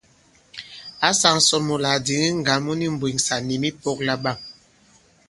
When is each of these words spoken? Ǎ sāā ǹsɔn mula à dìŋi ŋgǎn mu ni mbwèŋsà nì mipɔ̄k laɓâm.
Ǎ 1.07 1.09
sāā 1.19 1.37
ǹsɔn 1.41 1.61
mula 1.67 1.89
à 1.95 2.03
dìŋi 2.05 2.29
ŋgǎn 2.39 2.59
mu 2.65 2.71
ni 2.79 2.87
mbwèŋsà 2.95 3.35
nì 3.47 3.55
mipɔ̄k 3.63 3.97
laɓâm. 4.07 4.37